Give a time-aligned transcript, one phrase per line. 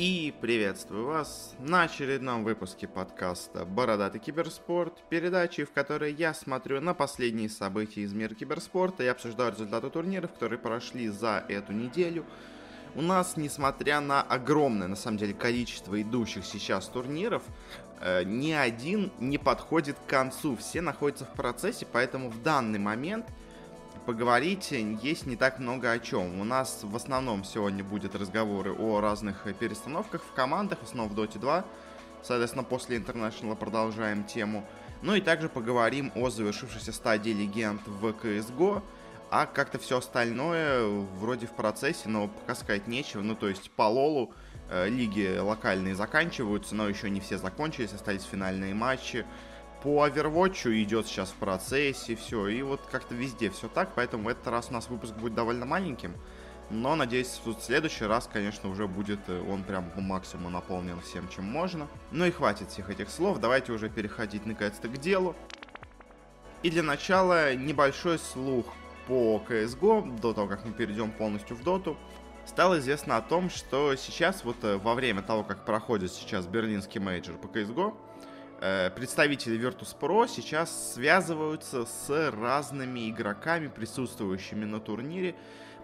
[0.00, 6.94] И приветствую вас на очередном выпуске подкаста «Бородатый киберспорт», передачи, в которой я смотрю на
[6.94, 12.24] последние события из мира киберспорта и обсуждаю результаты турниров, которые прошли за эту неделю.
[12.94, 17.42] У нас, несмотря на огромное, на самом деле, количество идущих сейчас турниров,
[18.00, 23.26] э, ни один не подходит к концу, все находятся в процессе, поэтому в данный момент–
[24.08, 26.40] поговорить есть не так много о чем.
[26.40, 31.18] У нас в основном сегодня будет разговоры о разных перестановках в командах, в основном в
[31.18, 31.64] Dota 2.
[32.22, 34.66] Соответственно, после International продолжаем тему.
[35.02, 38.82] Ну и также поговорим о завершившейся стадии легенд в CSGO.
[39.30, 43.20] А как-то все остальное вроде в процессе, но пока сказать нечего.
[43.20, 44.32] Ну, то есть по Лолу
[44.70, 49.26] э, лиги локальные заканчиваются, но еще не все закончились, остались финальные матчи
[49.82, 54.28] по Overwatch идет сейчас в процессе, все, и вот как-то везде все так, поэтому в
[54.28, 56.14] этот раз у нас выпуск будет довольно маленьким,
[56.70, 61.26] но, надеюсь, в следующий раз, конечно, уже будет э, он прям по максимуму наполнен всем,
[61.28, 61.88] чем можно.
[62.10, 65.34] Ну и хватит всех этих слов, давайте уже переходить наконец-то к делу.
[66.62, 68.66] И для начала небольшой слух
[69.06, 71.96] по CSGO, до того, как мы перейдем полностью в доту.
[72.44, 77.00] Стало известно о том, что сейчас, вот э, во время того, как проходит сейчас берлинский
[77.00, 77.94] мейджор по CSGO,
[78.60, 85.34] представители Virtus.pro сейчас связываются с разными игроками, присутствующими на турнире,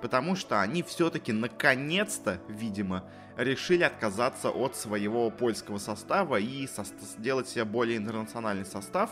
[0.00, 3.04] потому что они все-таки наконец-то, видимо,
[3.36, 9.10] решили отказаться от своего польского состава и со- сделать себе более интернациональный состав,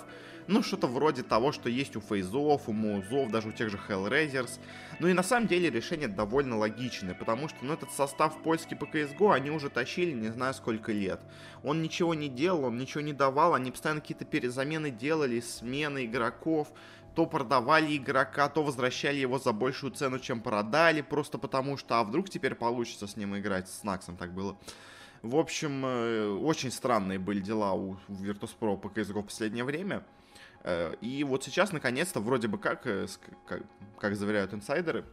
[0.49, 4.59] ну, что-то вроде того, что есть у Фейзов, у Музов, даже у тех же Hellraisers.
[4.99, 8.85] Ну и на самом деле решение довольно логичное, потому что ну, этот состав польский по
[8.85, 11.21] CSGO они уже тащили не знаю сколько лет.
[11.63, 16.73] Он ничего не делал, он ничего не давал, они постоянно какие-то перезамены делали, смены игроков,
[17.15, 22.05] то продавали игрока, то возвращали его за большую цену, чем продали, просто потому что, а
[22.05, 24.57] вдруг теперь получится с ним играть, с Наксом так было.
[25.23, 30.05] В общем, э, очень странные были дела у Virtus.pro по CSGO в последнее время.
[30.65, 33.07] Э, и вот сейчас, наконец-то, вроде бы как, э,
[33.47, 33.63] как,
[33.99, 35.05] как заверяют инсайдеры,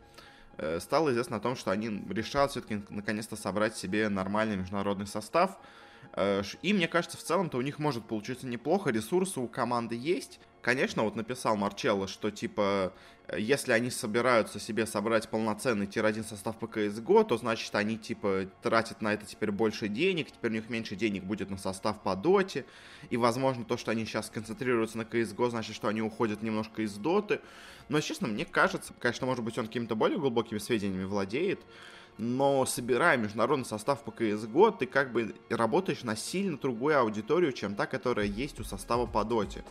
[0.79, 5.57] стало известно о том, что они решают все-таки наконец-то собрать себе нормальный международный состав.
[6.61, 11.03] И мне кажется, в целом-то у них может получиться неплохо, ресурсы у команды есть, Конечно,
[11.03, 12.91] вот написал Марчелло, что типа,
[13.37, 19.01] если они собираются себе собрать полноценный тир-1 состав по CSGO, то значит они типа тратят
[19.01, 22.65] на это теперь больше денег, теперь у них меньше денег будет на состав по доте,
[23.09, 26.93] и возможно то, что они сейчас концентрируются на CSGO, значит, что они уходят немножко из
[26.95, 27.39] доты.
[27.87, 31.61] Но, честно, мне кажется, конечно, может быть, он какими-то более глубокими сведениями владеет,
[32.19, 37.75] но собирая международный состав по CSGO, ты как бы работаешь на сильно другую аудиторию, чем
[37.75, 39.63] та, которая есть у состава по доте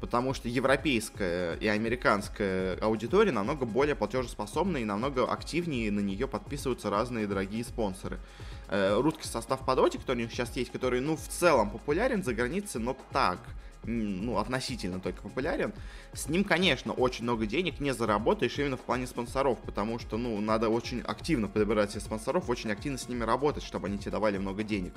[0.00, 6.88] потому что европейская и американская аудитория намного более платежеспособна и намного активнее на нее подписываются
[6.88, 8.20] разные дорогие спонсоры.
[8.68, 12.22] Э, русский состав по доте, который у них сейчас есть, который, ну, в целом популярен
[12.22, 13.38] за границей, но так,
[13.84, 15.72] ну, относительно только популярен,
[16.12, 20.40] с ним, конечно, очень много денег не заработаешь именно в плане спонсоров, потому что, ну,
[20.40, 24.38] надо очень активно подбирать себе спонсоров, очень активно с ними работать, чтобы они тебе давали
[24.38, 24.94] много денег.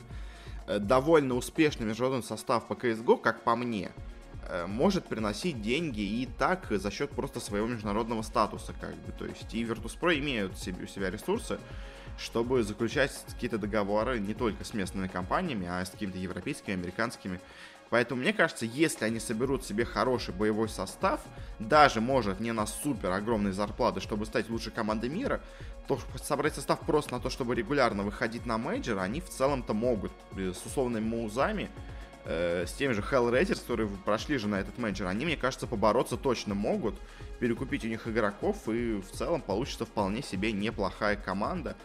[0.67, 3.91] Э, довольно успешный международный состав по CSGO, как по мне,
[4.51, 9.11] Э, может приносить деньги и так за счет просто своего международного статуса, как бы.
[9.13, 11.57] То есть и Virtus.pro имеют себе, у себя ресурсы,
[12.17, 17.39] чтобы заключать какие-то договоры не только с местными компаниями, а с какими-то европейскими, американскими.
[17.91, 21.19] Поэтому мне кажется, если они соберут себе хороший боевой состав,
[21.59, 25.41] даже может не на супер огромные зарплаты, чтобы стать лучшей командой мира,
[25.89, 30.13] то собрать состав просто на то, чтобы регулярно выходить на мейджор, они в целом-то могут
[30.33, 31.69] с условными маузами
[32.23, 36.15] э, с теми же Hellraisers, которые прошли же на этот мейджор, они, мне кажется, побороться
[36.15, 36.95] точно могут,
[37.41, 41.75] перекупить у них игроков, и в целом получится вполне себе неплохая команда.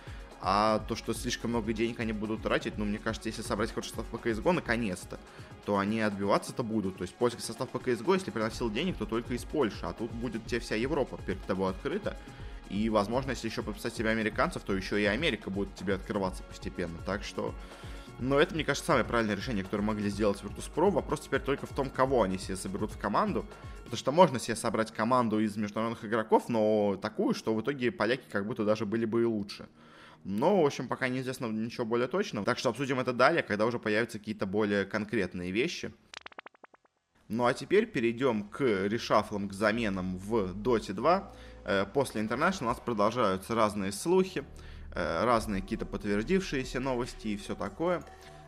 [0.48, 3.88] А то, что слишком много денег они будут тратить, ну, мне кажется, если собрать хороший
[3.88, 5.18] состав по CSGO, наконец-то,
[5.64, 6.98] то они отбиваться-то будут.
[6.98, 10.12] То есть польский состав по CSGO, если приносил денег, то только из Польши, а тут
[10.12, 12.16] будет тебе вся Европа перед тобой открыта.
[12.70, 16.98] И, возможно, если еще подписать себе американцев, то еще и Америка будет тебе открываться постепенно.
[17.04, 17.52] Так что
[18.20, 20.90] но это, мне кажется, самое правильное решение, которое могли сделать Virtus.pro.
[20.90, 23.44] Вопрос теперь только в том, кого они себе соберут в команду.
[23.78, 28.24] Потому что можно себе собрать команду из международных игроков, но такую, что в итоге поляки
[28.30, 29.66] как будто даже были бы и лучше.
[30.24, 32.44] Но, в общем, пока неизвестно ничего более точного.
[32.44, 35.92] Так что обсудим это далее, когда уже появятся какие-то более конкретные вещи.
[37.28, 41.32] Ну а теперь перейдем к решафлам, к заменам в Dota 2.
[41.64, 44.44] Э, после International у нас продолжаются разные слухи.
[44.94, 48.02] Э, разные какие-то подтвердившиеся новости и все такое.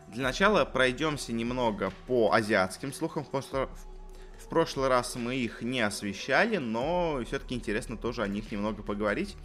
[0.07, 3.25] Для начала пройдемся немного по азиатским слухам.
[3.25, 9.35] В прошлый раз мы их не освещали, но все-таки интересно тоже о них немного поговорить.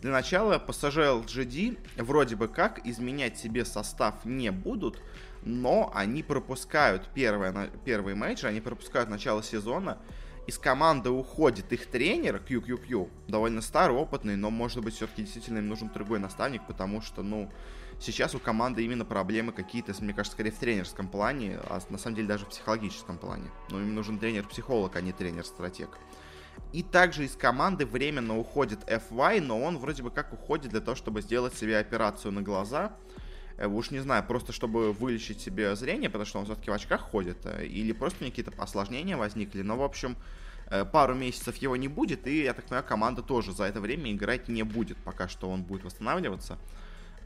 [0.00, 5.02] Для начала PSG LGD вроде бы как изменять себе состав не будут,
[5.42, 9.98] но они пропускают первое, первый матч, они пропускают начало сезона,
[10.46, 15.68] из команды уходит их тренер QQQ, довольно старый, опытный, но, может быть, все-таки действительно им
[15.68, 17.52] нужен другой наставник, потому что, ну,
[18.00, 22.16] сейчас у команды именно проблемы какие-то, мне кажется, скорее в тренерском плане, а на самом
[22.16, 23.50] деле даже в психологическом плане.
[23.70, 25.98] Но им нужен тренер-психолог, а не тренер-стратег.
[26.72, 30.94] И также из команды временно уходит FY, но он вроде бы как уходит для того,
[30.94, 32.92] чтобы сделать себе операцию на глаза.
[33.56, 37.00] Э, уж не знаю, просто чтобы вылечить себе зрение, потому что он все-таки в очках
[37.00, 39.62] ходит, э, или просто какие-то осложнения возникли.
[39.62, 40.16] Но, в общем,
[40.66, 44.12] э, пару месяцев его не будет, и, я так понимаю, команда тоже за это время
[44.12, 46.58] играть не будет, пока что он будет восстанавливаться.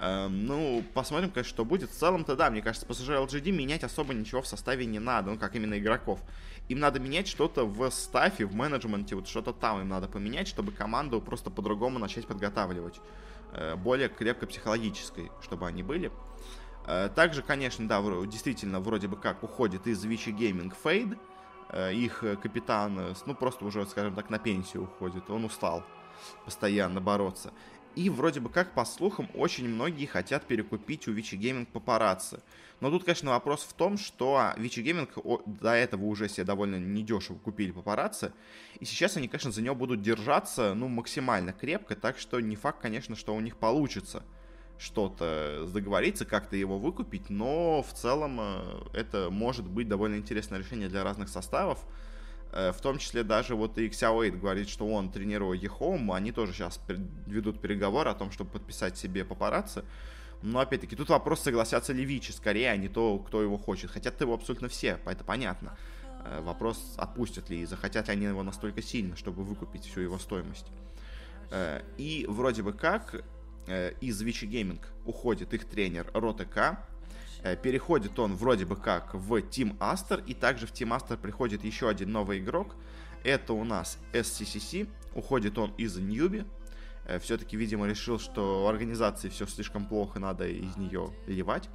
[0.03, 1.91] Эм, ну, посмотрим, конечно, что будет.
[1.91, 5.39] В целом-то, да, мне кажется, пассажир LGD менять особо ничего в составе не надо, ну,
[5.39, 6.19] как именно игроков.
[6.73, 10.73] Им надо менять что-то в стафе, в менеджменте, вот что-то там им надо поменять, чтобы
[10.73, 12.99] команду просто по-другому начать подготавливать.
[13.53, 16.11] Э, более крепко психологической, чтобы они были.
[16.87, 21.19] Э, также, конечно, да, действительно, вроде бы как уходит из Gaming Fade.
[21.69, 25.29] Э, их капитан, ну, просто уже, скажем так, на пенсию уходит.
[25.29, 25.85] Он устал
[26.47, 27.53] постоянно бороться.
[27.97, 32.41] И вроде бы как, по слухам, очень многие хотят перекупить у Вичи Гейминг папарацци.
[32.83, 35.11] Но тут, конечно, вопрос в том, что Вичи Гейминг
[35.47, 38.33] до этого уже себе довольно недешево купили папарацци.
[38.81, 41.95] И сейчас они, конечно, за него будут держаться, ну, максимально крепко.
[41.95, 44.25] Так что не факт, конечно, что у них получится
[44.79, 47.31] что-то договориться, как-то его выкупить.
[47.31, 51.87] Но в целом э, это может быть довольно интересное решение для разных составов.
[52.51, 56.53] Э, в том числе даже вот и Xiaowei говорит, что он тренирует Ехом, они тоже
[56.53, 56.81] сейчас
[57.29, 59.85] ведут переговоры о том, чтобы подписать себе папарацци.
[60.43, 63.91] Но опять-таки тут вопрос, согласятся ли Вичи скорее, а не то, кто его хочет.
[63.91, 65.77] Хотят его абсолютно все, это понятно.
[66.25, 70.19] Э, вопрос, отпустят ли и захотят ли они его настолько сильно, чтобы выкупить всю его
[70.19, 70.67] стоимость.
[71.51, 73.25] Э, и вроде бы как
[74.01, 76.85] из Вичи Гейминг уходит их тренер Ротека,
[77.43, 81.65] Э, переходит он вроде бы как в Team Aster, и также в Team Aster приходит
[81.65, 82.75] еще один новый игрок.
[83.25, 86.45] Это у нас SCCC, уходит он из Ньюби.
[87.05, 91.69] Э, Все-таки, видимо, решил, что у организации все слишком плохо, надо из нее ливать.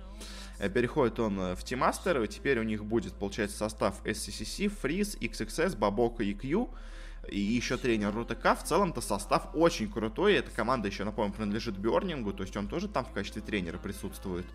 [0.60, 5.18] Э, переходит он в Team Aster, и теперь у них будет, получается, состав SCCC, Freeze,
[5.20, 6.70] XXS, Бабока и Q
[7.30, 8.58] и еще тренер РУТК.
[8.58, 10.36] В целом-то состав очень крутой.
[10.36, 14.46] Эта команда еще, напомню, принадлежит Бёрнингу, то есть он тоже там в качестве тренера присутствует.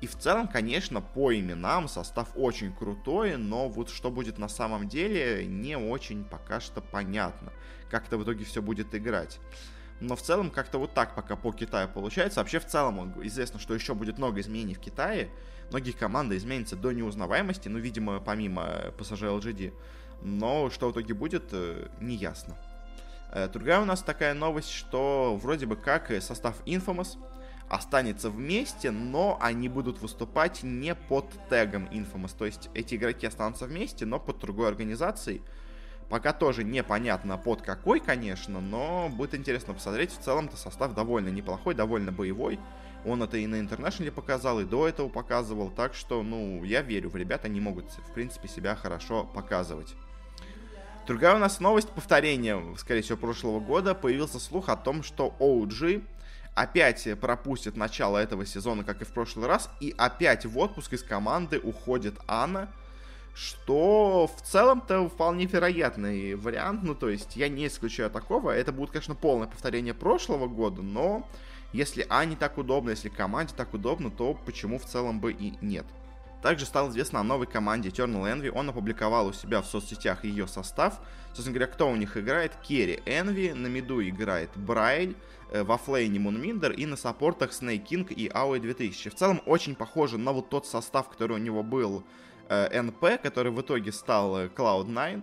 [0.00, 4.88] И в целом, конечно, по именам состав очень крутой, но вот что будет на самом
[4.88, 7.52] деле, не очень пока что понятно.
[7.88, 9.38] Как это в итоге все будет играть.
[10.02, 12.40] Но в целом как-то вот так пока по Китаю получается.
[12.40, 15.30] Вообще в целом известно, что еще будет много изменений в Китае.
[15.70, 19.72] Многие команды изменятся до неузнаваемости, ну, видимо, помимо PSG LGD.
[20.22, 22.56] Но что в итоге будет, э, не ясно.
[23.30, 27.16] Э, другая у нас такая новость, что вроде бы как состав Infamous
[27.68, 32.34] останется вместе, но они будут выступать не под тегом Infamous.
[32.36, 35.42] То есть эти игроки останутся вместе, но под другой организацией.
[36.08, 40.12] Пока тоже непонятно под какой, конечно, но будет интересно посмотреть.
[40.12, 42.58] В целом-то состав довольно неплохой, довольно боевой.
[43.04, 45.70] Он это и на Интернешнале показал, и до этого показывал.
[45.70, 49.94] Так что, ну, я верю в ребят, они могут, в принципе, себя хорошо показывать.
[51.06, 53.94] Другая у нас новость, повторение, скорее всего, прошлого года.
[53.94, 56.04] Появился слух о том, что OG
[56.54, 61.02] опять пропустит начало этого сезона, как и в прошлый раз, и опять в отпуск из
[61.02, 62.68] команды уходит Анна,
[63.34, 68.90] что в целом-то вполне вероятный вариант, ну то есть я не исключаю такого, это будет,
[68.90, 71.26] конечно, полное повторение прошлого года, но
[71.72, 75.86] если Ане так удобно, если команде так удобно, то почему в целом бы и нет.
[76.42, 78.50] Также стало известно о новой команде Eternal Envy.
[78.50, 81.00] Он опубликовал у себя в соцсетях ее состав.
[81.28, 82.52] Собственно говоря, кто у них играет?
[82.62, 85.14] Керри Энви, на миду играет Брайль,
[85.52, 89.10] э, во флейне Мунминдер и на саппортах King и Ауэ 2000.
[89.10, 92.02] В целом очень похоже на вот тот состав, который у него был
[92.52, 95.22] э, NP, который в итоге стал э, Cloud9.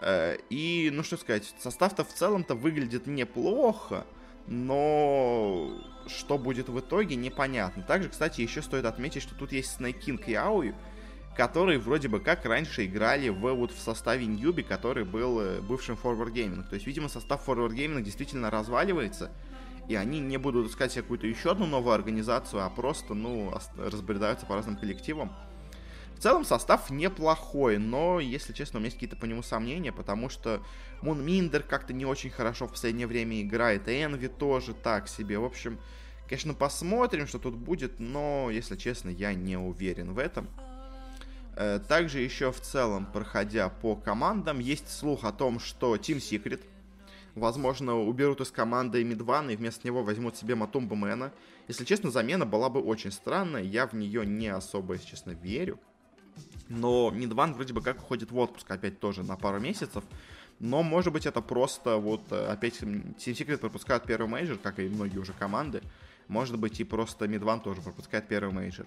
[0.00, 4.04] Э, и, ну что сказать, состав-то в целом-то выглядит неплохо,
[4.46, 5.70] но
[6.06, 7.82] что будет в итоге, непонятно.
[7.82, 10.74] Также, кстати, еще стоит отметить, что тут есть King и Ауи,
[11.36, 16.32] которые вроде бы как раньше играли в, вот, в составе Ньюби, который был бывшим Forward
[16.32, 16.68] Gaming.
[16.68, 19.30] То есть, видимо, состав Forward Gaming действительно разваливается,
[19.88, 24.56] и они не будут искать какую-то еще одну новую организацию, а просто, ну, разбредаются по
[24.56, 25.32] разным коллективам.
[26.20, 30.28] В целом состав неплохой, но, если честно, у меня есть какие-то по нему сомнения, потому
[30.28, 30.62] что
[31.00, 35.38] Мун Миндер как-то не очень хорошо в последнее время играет, и Энви тоже так себе.
[35.38, 35.80] В общем,
[36.28, 40.46] конечно, посмотрим, что тут будет, но, если честно, я не уверен в этом.
[41.56, 46.60] Э, также еще в целом, проходя по командам, есть слух о том, что Team Secret
[47.34, 51.32] Возможно, уберут из команды Мидвана и вместо него возьмут себе Матумба Мэна.
[51.68, 53.62] Если честно, замена была бы очень странная.
[53.62, 55.78] Я в нее не особо, если честно, верю.
[56.70, 60.04] Но MidOne вроде бы как уходит в отпуск опять тоже на пару месяцев.
[60.60, 64.88] Но, может быть, это просто вот э, опять Team Secret пропускают первый мейджор, как и
[64.88, 65.82] многие уже команды.
[66.28, 68.86] Может быть, и просто MidOne тоже пропускает первый мейджор.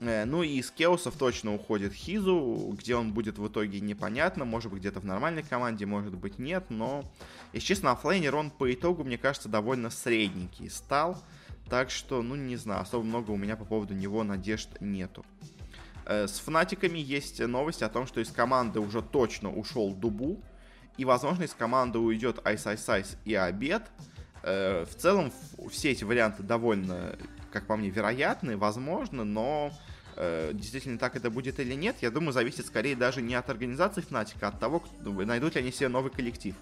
[0.00, 4.70] Э, ну и из Кеосов точно уходит KheZu, где он будет в итоге непонятно, может
[4.70, 7.04] быть где-то в нормальной команде, может быть нет, но,
[7.52, 11.20] если честно, оффлейнер он по итогу, мне кажется, довольно средненький стал,
[11.68, 15.24] так что, ну не знаю, особо много у меня по поводу него надежд нету.
[16.08, 20.42] Э, с фанатиками есть новость о том, что из команды уже точно ушел DuBu,
[20.96, 23.82] и, возможно, из команды уйдет Ice Ice Ice и Abed.
[24.42, 25.30] Э, в целом,
[25.70, 27.14] все эти варианты довольно,
[27.52, 29.70] как по мне, вероятны, возможно, но
[30.16, 34.02] э, действительно так это будет или нет, я думаю, зависит скорее даже не от организации
[34.02, 36.54] Fnatic, а от того, найдут ли они себе новый коллектив.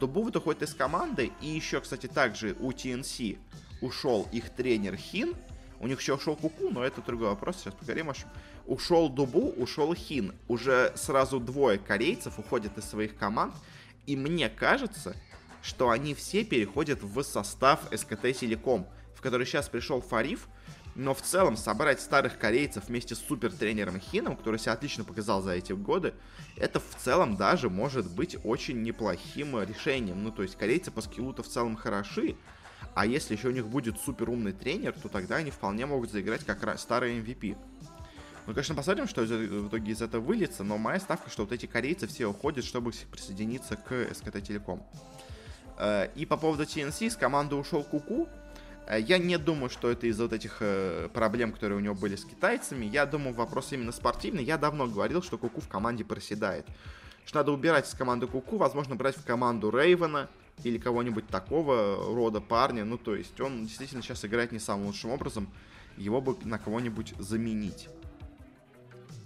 [0.00, 3.38] Дубу уходит из команды, и еще, кстати, также у TNC
[3.80, 5.36] ушел их тренер Хин,
[5.80, 8.10] у них еще ушел Куку, но это другой вопрос, сейчас поговорим.
[8.66, 10.34] Ушел Дубу, ушел Хин.
[10.48, 13.54] Уже сразу двое корейцев уходят из своих команд.
[14.06, 15.14] И мне кажется,
[15.62, 20.48] что они все переходят в состав СКТ Телеком, в который сейчас пришел Фариф.
[20.94, 25.42] Но в целом собрать старых корейцев вместе с супер тренером Хином, который себя отлично показал
[25.42, 26.12] за эти годы,
[26.56, 30.24] это в целом даже может быть очень неплохим решением.
[30.24, 32.34] Ну, то есть корейцы по скиллу-то в целом хороши,
[32.94, 36.44] а если еще у них будет супер умный тренер, то тогда они вполне могут заиграть
[36.44, 37.56] как старый MVP.
[38.46, 41.66] Ну, конечно, посмотрим, что в итоге из этого выльется, но моя ставка, что вот эти
[41.66, 44.82] корейцы все уходят, чтобы присоединиться к СКТ Телеком.
[45.76, 48.26] Э, и по поводу TNC, с команды ушел Куку.
[48.86, 52.16] Э, я не думаю, что это из-за вот этих э, проблем, которые у него были
[52.16, 52.86] с китайцами.
[52.86, 54.44] Я думаю, вопрос именно спортивный.
[54.44, 56.66] Я давно говорил, что Куку в команде проседает.
[57.26, 60.30] Что надо убирать из команды Куку, возможно, брать в команду Рейвена
[60.64, 62.84] или кого-нибудь такого рода парня.
[62.84, 65.48] Ну, то есть он действительно сейчас играет не самым лучшим образом.
[65.96, 67.88] Его бы на кого-нибудь заменить.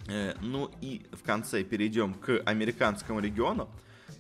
[0.09, 3.69] Э, ну и в конце перейдем к американскому региону.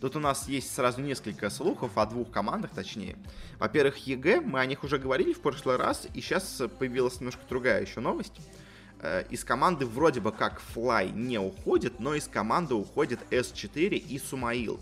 [0.00, 3.16] Тут у нас есть сразу несколько слухов о двух командах, точнее.
[3.58, 7.82] Во-первых, EG, мы о них уже говорили в прошлый раз, и сейчас появилась немножко другая
[7.82, 8.34] еще новость.
[9.00, 14.18] Э, из команды вроде бы как Fly не уходит, но из команды уходит S4 и
[14.18, 14.80] SumaiL.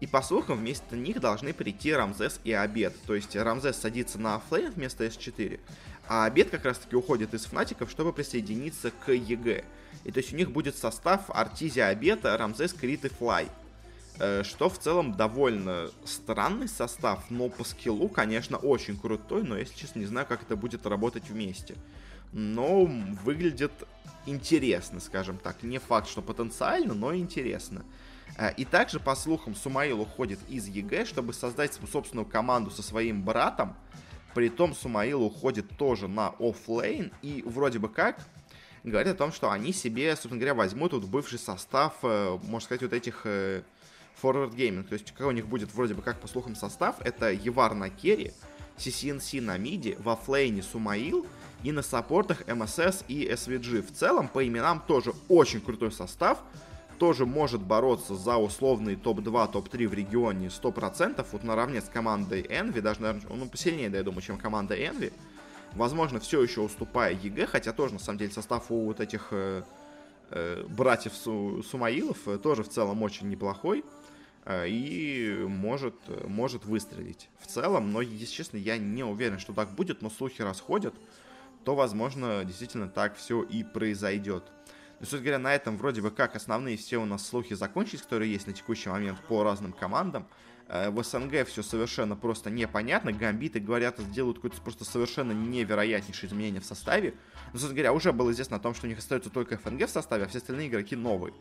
[0.00, 2.94] И по слухам вместо них должны прийти Ramzes и Abed.
[3.06, 5.60] То есть Ramzes садится на оффлейн вместо S4,
[6.08, 9.64] а Abed как раз таки уходит из Фнатиков, чтобы присоединиться к EG.
[10.04, 13.48] И то есть у них будет состав Arteezy, Abed, Ramzes, Cr1t и Fly.
[14.20, 19.74] Э, что в целом довольно странный состав, но по скиллу, конечно, очень крутой, но, если
[19.74, 21.74] честно, не знаю, как это будет работать вместе.
[22.32, 22.84] Но
[23.24, 23.72] выглядит
[24.26, 25.62] интересно, скажем так.
[25.62, 27.82] Не факт, что потенциально, но интересно.
[28.36, 33.22] Э, и также, по слухам, SumaiL уходит из EG, чтобы создать собственную команду со своим
[33.22, 33.74] братом.
[34.34, 37.12] Притом SumaiL уходит тоже на оффлейн.
[37.22, 38.20] И вроде бы как
[38.84, 42.82] говорит о том, что они себе, собственно говоря, возьмут вот бывший состав, э, можно сказать,
[42.82, 43.62] вот этих э,
[44.22, 44.84] Forward Gaming.
[44.84, 47.90] То есть, какой у них будет вроде бы, как по слухам, состав, это YawaR на
[47.90, 48.32] керри,
[48.78, 51.26] CCNC на миди, в оффлейне Сумаил
[51.62, 53.82] и на саппортах MSS и SVG.
[53.82, 56.38] В целом, по именам тоже очень крутой состав,
[57.00, 62.80] тоже может бороться за условный топ-2, топ-3 в регионе 100%, вот наравне с командой Envy,
[62.80, 65.12] даже, наверное, ну, посильнее, да, я думаю, чем команда Envy
[65.72, 69.62] возможно, все еще уступая EG, хотя тоже, на самом деле, состав у вот этих э,
[70.30, 73.84] э, братьев Су, Сумаилов э, тоже в целом очень неплохой.
[74.44, 75.94] Э, и может,
[76.26, 80.42] может выстрелить в целом, но, если честно, я не уверен, что так будет, но слухи
[80.42, 80.94] расходят,
[81.64, 84.44] то, возможно, действительно так все и произойдет.
[85.00, 88.30] Но, собственно говоря, на этом вроде бы как основные все у нас слухи закончились, которые
[88.30, 90.28] есть на текущий момент по разным командам.
[90.68, 93.10] Э, в СНГ все совершенно просто непонятно.
[93.10, 97.14] Гамбиты, говорят, сделают какое-то просто совершенно невероятнейшее изменение в составе.
[97.46, 99.90] Но, собственно говоря, уже было известно о том, что у них остается только ФНГ в
[99.90, 101.32] составе, а все остальные игроки новые.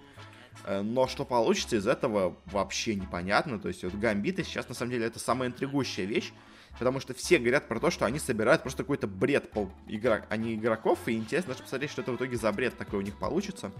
[0.63, 3.59] Э, но что получится из этого вообще непонятно.
[3.59, 6.31] То есть вот гамбиты сейчас на самом деле это самая интригующая вещь.
[6.79, 10.37] Потому что все говорят про то, что они собирают просто какой-то бред по игрок, а
[10.37, 10.99] не игроков.
[11.07, 13.71] И интересно даже посмотреть, что это в итоге за бред такой у них получится.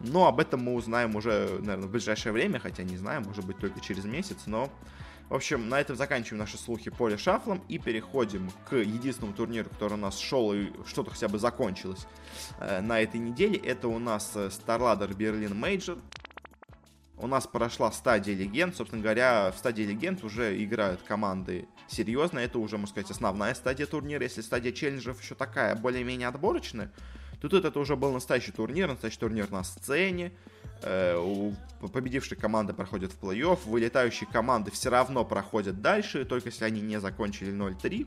[0.00, 3.58] Но об этом мы узнаем уже, наверное, в ближайшее время, хотя не знаю, может быть,
[3.58, 4.70] только через месяц, но...
[5.28, 9.92] В общем, на этом заканчиваем наши слухи по шафлом и переходим к единственному турниру, который
[9.92, 12.06] у нас шел и что-то хотя бы закончилось
[12.60, 13.58] э, на этой неделе.
[13.58, 16.00] Это у нас э, StarLadder Berlin Major.
[17.20, 18.76] У нас прошла стадия легенд.
[18.76, 22.38] Собственно говоря, в стадии легенд уже играют команды серьезно.
[22.38, 24.22] Это уже, можно сказать, основная стадия турнира.
[24.22, 26.92] Если стадия челленджеров еще такая более-менее отборочная,
[27.40, 30.32] то тут это уже был настоящий турнир, настоящий турнир на сцене.
[30.82, 31.54] Э, у
[31.88, 37.00] победившей команды проходят в плей-офф, вылетающие команды все равно проходят дальше, только если они не
[37.00, 38.06] закончили 0-3.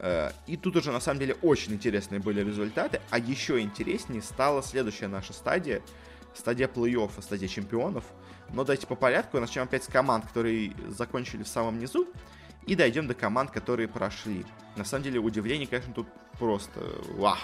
[0.00, 4.62] Э, и тут уже на самом деле очень интересные были результаты, а еще интереснее стала
[4.62, 5.82] следующая наша стадия,
[6.38, 8.04] стадия плей-оффа, стадия чемпионов.
[8.50, 12.06] Но давайте по порядку, начнем опять с команд, которые закончили в самом низу,
[12.66, 14.44] и дойдем до команд, которые прошли.
[14.76, 16.06] На самом деле удивление, конечно, тут
[16.38, 16.80] просто
[17.10, 17.38] вах.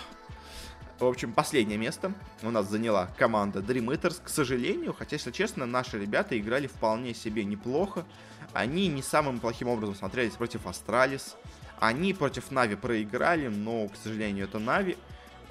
[0.99, 4.23] В общем, последнее место у нас заняла команда Dream Eaters.
[4.23, 8.05] К сожалению, хотя, если честно, наши ребята играли вполне себе неплохо.
[8.53, 11.37] Они не самым плохим образом смотрелись против Astralis.
[11.81, 14.97] Они против Navi проиграли, но, к сожалению, это Navi.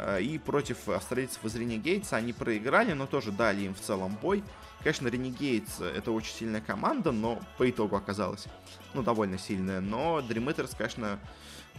[0.04, 4.18] Э, и против австралийцев из Renegades а они проиграли, но тоже дали им в целом
[4.22, 4.44] бой.
[4.80, 8.48] Конечно, Renegades это очень сильная команда, но по итогу оказалась,
[8.94, 9.80] ну, довольно сильная.
[9.80, 11.20] Но Eaters, конечно,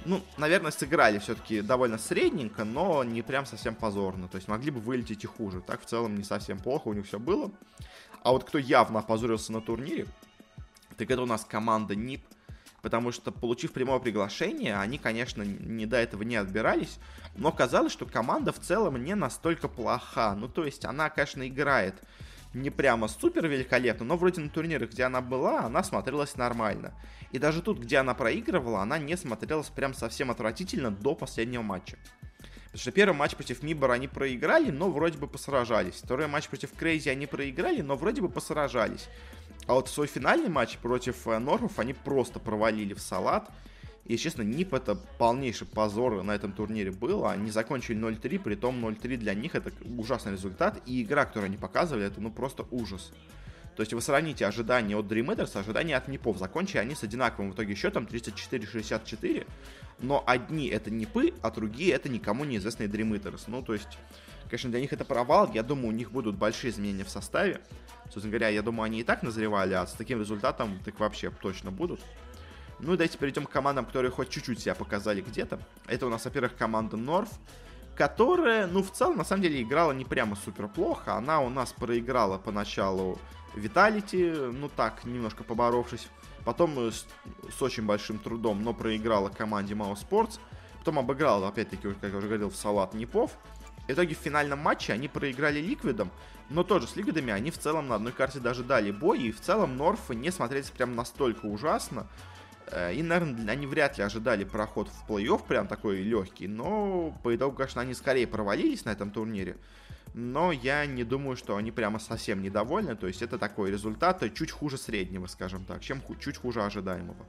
[0.07, 4.27] ну, наверное, сыграли все-таки довольно средненько, но не прям совсем позорно.
[4.29, 5.61] То есть могли бы вылететь и хуже.
[5.61, 7.53] Так в целом не совсем плохо у них все было.
[8.23, 10.07] А вот кто явно опозорился на турнире,
[10.97, 12.25] так это у нас команда НИП.
[12.85, 16.99] Потому что, получив прямое приглашение, они, конечно, не до этого не отбирались.
[17.35, 20.35] Но казалось, что команда в целом не настолько плоха.
[20.35, 21.95] Ну, то есть она, конечно, играет
[22.53, 26.93] не прямо супер великолепно, но вроде на турнирах, где она была, она смотрелась нормально.
[27.33, 31.97] И даже тут, где она проигрывала, она не смотрелась прям совсем отвратительно до последнего матча.
[32.67, 36.03] Потому что первый матч против Мибора они проиграли, но вроде бы посражались.
[36.03, 39.09] Второй матч против Крейзи они проиграли, но вроде бы посражались.
[39.67, 43.51] А вот свой финальный матч против э, Норфов они просто провалили в салат.
[44.05, 47.27] И, честно, НИП это полнейший позор на этом турнире был.
[47.27, 50.83] Они закончили 0-3, при том 0-3 для них это ужасный результат.
[50.85, 53.13] И игра, которую они показывали, это ну просто ужас.
[53.77, 56.39] То есть вы сравните ожидания от Dream Eaters, ожидания от НИПов.
[56.39, 59.47] Закончили они с одинаковым в итоге счетом 34-64.
[60.01, 63.43] Но одни это НИПы, а другие это никому неизвестные Dream Eaters.
[63.49, 63.99] Ну, то есть,
[64.49, 65.51] конечно, для них это провал.
[65.53, 67.61] Я думаю, у них будут большие изменения в составе.
[68.05, 71.73] Собственно говоря, я думаю, они и так назревали, а с таким результатом так вообще точно
[71.73, 72.01] будут.
[72.79, 75.59] Ну и давайте перейдем к командам, которые хоть чуть-чуть себя показали где-то.
[75.87, 77.31] Это у нас, во-первых, команда Норф,
[77.97, 81.15] которая, ну, в целом, на самом деле, играла не прямо супер плохо.
[81.15, 83.19] Она у нас проиграла поначалу
[83.57, 86.09] Виталити, ну так, немножко поборовшись.
[86.45, 87.07] Потом э, с,
[87.57, 90.39] с очень большим трудом, но проиграла команде Мао Спортс.
[90.79, 93.31] Потом обыграла, опять-таки, как я уже говорил, в салат Непов.
[93.87, 96.11] В итоге в финальном матче они проиграли Ликвидом,
[96.49, 99.41] но тоже с Ликвидами они в целом на одной карте даже дали бой, и в
[99.41, 102.07] целом Норфы не смотрелись прям настолько ужасно.
[102.67, 107.35] Э, и, наверное, они вряд ли ожидали проход в плей-офф прям такой легкий, но по
[107.35, 109.57] итогу, конечно, они скорее провалились на этом турнире.
[110.13, 112.95] Но я не думаю, что они прямо совсем недовольны.
[112.95, 117.27] То есть это такой результат чуть хуже среднего, скажем так, чем чуть хуже ожидаемого.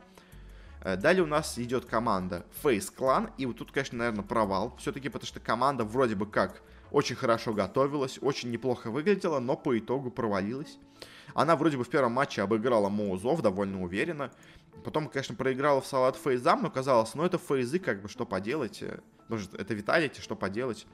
[0.82, 3.32] Э, далее у нас идет команда Face Clan.
[3.38, 4.76] И вот тут, конечно, наверное, провал.
[4.78, 6.62] Все-таки потому что команда вроде бы как
[6.92, 10.78] очень хорошо готовилась, очень неплохо выглядела, но по итогу провалилась.
[11.34, 14.32] Она вроде бы в первом матче обыграла Моузов довольно уверенно.
[14.84, 18.84] Потом, конечно, проиграла в салат фейзам, но казалось, ну это фейзы, как бы, что поделать.
[19.28, 20.86] Может, это Виталити, что поделать.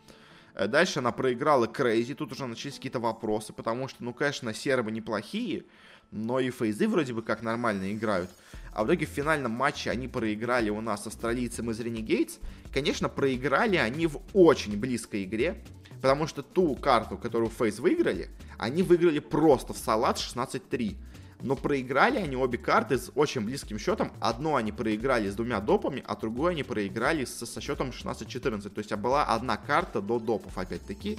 [0.53, 4.91] Э, дальше она проиграла Крейзи, тут уже начались какие-то вопросы, потому что, ну, конечно, сербы
[4.91, 5.65] неплохие,
[6.11, 8.29] но и фейзы вроде бы как нормально играют.
[8.73, 12.39] А в итоге в финальном матче они проиграли у нас австралийцам из Renegades.
[12.73, 15.61] Конечно, проиграли они в очень близкой игре,
[16.01, 20.95] потому что ту карту, которую Фейз выиграли, они выиграли просто в салат 16-3
[21.41, 24.11] но проиграли они обе карты с очень близким счетом.
[24.19, 28.69] Одну они проиграли с двумя допами, а другую они проиграли со, со счетом 16-14.
[28.69, 31.17] То есть а была одна карта до допов, опять-таки.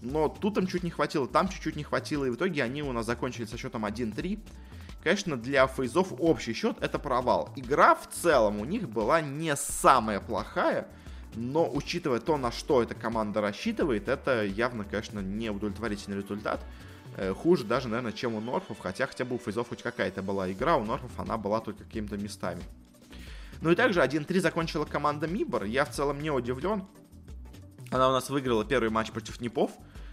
[0.00, 2.92] Но тут им чуть не хватило, там чуть-чуть не хватило, и в итоге они у
[2.92, 4.38] нас закончили со счетом 1-3.
[5.02, 7.50] Конечно, для фейзов общий счет это провал.
[7.56, 10.88] Игра в целом у них была не самая плохая,
[11.34, 16.60] но учитывая то, на что эта команда рассчитывает, это явно, конечно, не удовлетворительный результат.
[17.16, 20.50] Э, хуже даже, наверное, чем у Норфов, хотя хотя бы у Фейзов хоть какая-то была
[20.50, 22.62] игра, у Норфов она была только какими-то местами.
[23.60, 26.84] Ну и также 1-3 закончила команда Мибор, я в целом не удивлен.
[27.90, 29.70] Она у нас выиграла первый матч против Непов,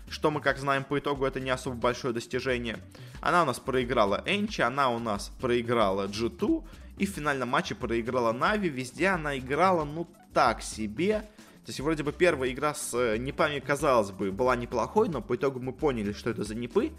[0.09, 2.77] что мы, как знаем, по итогу это не особо большое достижение.
[3.21, 6.63] Она у нас проиграла Энчи, она у нас проиграла G2,
[6.97, 8.69] и в финальном матче проиграла Нави.
[8.69, 11.23] Везде она играла, ну, так себе.
[11.65, 15.35] То есть вроде бы первая игра с э, Непами, казалось бы, была неплохой, но по
[15.35, 16.91] итогу мы поняли, что это за Непы.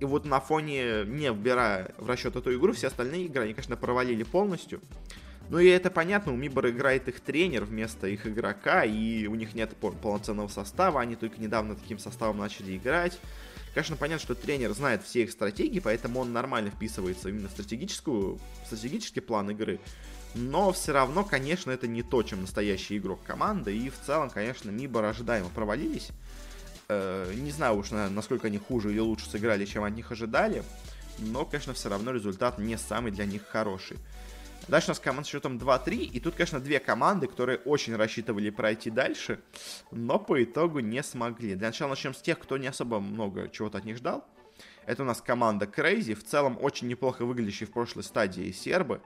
[0.00, 3.76] И вот на фоне, не вбирая в расчет эту игру, все остальные игры, они, конечно,
[3.76, 4.80] провалили полностью.
[5.50, 9.54] Ну и это понятно, у Мибор играет их тренер вместо их игрока, и у них
[9.54, 13.18] нет полноценного состава, они только недавно таким составом начали играть.
[13.74, 18.38] Конечно, понятно, что тренер знает все их стратегии, поэтому он нормально вписывается именно в стратегическую,
[18.62, 19.80] в стратегический план игры.
[20.38, 23.76] Но все равно, конечно, это не то, чем настоящий игрок команды.
[23.76, 26.10] И в целом, конечно, Мибор ожидаемо провалились.
[26.88, 30.62] Э, не знаю уж, насколько они хуже или лучше сыграли, чем от них ожидали.
[31.18, 33.98] Но, конечно, все равно результат не самый для них хороший.
[34.68, 38.50] Дальше у нас команда с счетом 2-3, и тут, конечно, две команды, которые очень рассчитывали
[38.50, 39.40] пройти дальше,
[39.90, 41.56] но по итогу не смогли.
[41.56, 44.24] Для начала начнем с тех, кто не особо много чего-то от них ждал.
[44.86, 49.00] Это у нас команда Crazy, в целом очень неплохо выглядящие в прошлой стадии сербы.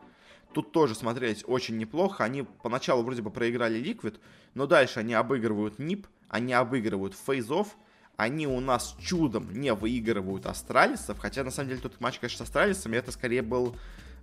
[0.52, 2.24] Тут тоже смотрелись очень неплохо.
[2.24, 4.18] Они поначалу вроде бы проиграли Liquid,
[4.54, 7.76] но дальше они обыгрывают NIP, они обыгрывают FaZe ов,
[8.16, 12.44] они у нас чудом не выигрывают Astralis ов, хотя на самом деле тот матч, конечно,
[12.44, 13.76] с Astralis ами, это скорее был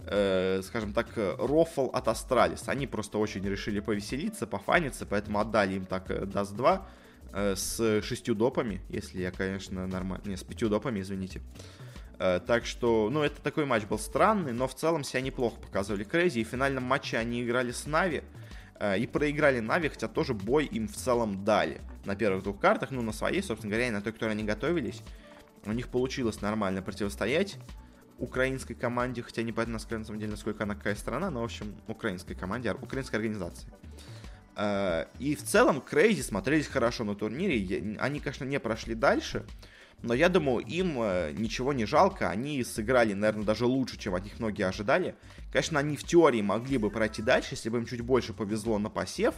[0.06, 2.64] э, скажем так, рофл от Astralis.
[2.68, 6.88] Они просто очень решили повеселиться, пофаниться, поэтому отдали им так э, Dust 2
[7.34, 10.24] э, с шестью допами, если я, конечно, нормально...
[10.28, 11.42] Не, с пятью допами, извините.
[12.20, 16.40] Так что, ну, это такой матч был странный, но в целом себя неплохо показывали CR4ZY.
[16.40, 18.24] И в финальном матче они играли с Navi
[18.76, 21.80] э, и проиграли Navi, хотя тоже бой им в целом дали.
[22.04, 25.02] На первых двух картах, ну, на своей, собственно говоря, и на той, которой они готовились.
[25.66, 27.58] У них получилось нормально противостоять
[28.18, 32.36] украинской команде, хотя непонятно, на самом деле, насколько она какая страна, но, в общем, украинской
[32.36, 33.70] команде, украинской организации.
[34.58, 37.98] Э, и в целом CR4ZY смотрелись хорошо на турнире.
[38.00, 39.46] Они, конечно, не прошли дальше,
[40.02, 42.30] но я думаю, им э, ничего не жалко.
[42.30, 45.16] Они сыграли, наверное, даже лучше, чем от них многие ожидали.
[45.52, 48.90] Конечно, они в теории могли бы пройти дальше, если бы им чуть больше повезло на
[48.90, 49.36] посев.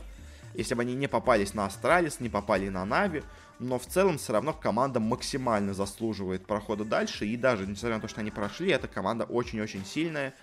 [0.53, 3.23] Если бы они не попались на Astralis, не попали на Navi
[3.61, 8.07] но в целом все равно команда максимально заслуживает прохода дальше, и даже несмотря на то,
[8.07, 10.33] что они прошли, эта команда очень-очень сильная,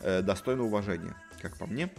[0.00, 1.90] э, достойна уважения, как по мне.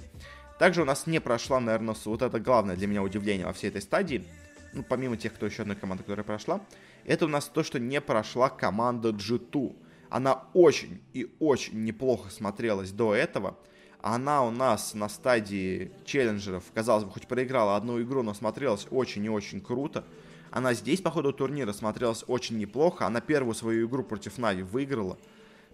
[0.59, 3.81] Также у нас не прошла, наверное, вот это главное для меня удивление во всей этой
[3.81, 4.25] стадии,
[4.73, 6.61] ну, помимо тех, кто еще одной команды, которая прошла,
[7.05, 9.75] это у нас то, что не прошла команда G2.
[10.09, 13.57] Она очень и очень неплохо смотрелась до этого.
[14.01, 19.23] Она у нас на стадии челленджеров, казалось бы, хоть проиграла одну игру, но смотрелась очень
[19.25, 20.03] и очень круто.
[20.49, 23.05] Она здесь по ходу турнира смотрелась очень неплохо.
[23.05, 25.17] Она первую свою игру против Navi выиграла.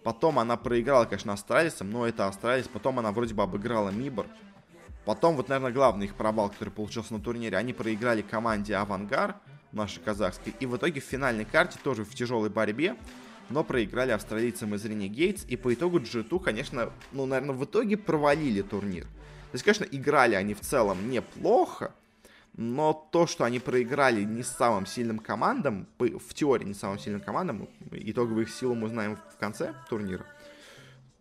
[0.04, 2.68] Потом она проиграла, конечно, Astralis ам, но это Astralis.
[2.68, 4.28] Потом она вроде бы обыграла MIBR.
[5.04, 9.38] Потом, вот, наверное, главный их провал, который получился на турнире, они проиграли команде Авангар,
[9.78, 10.54] нашей казахской.
[10.60, 12.96] И в итоге в финальной карте, тоже в тяжелой борьбе,
[13.50, 15.46] но проиграли австралийцам из Renegades.
[15.48, 19.04] И по итогу G2, конечно, ну, наверное, в итоге провалили турнир.
[19.04, 21.94] То есть, конечно, играли они в целом неплохо,
[22.58, 27.70] но то, что они проиграли не самым сильным командам, в теории не самым сильным командам,
[27.92, 30.26] итоговую их силу мы узнаем в конце турнира,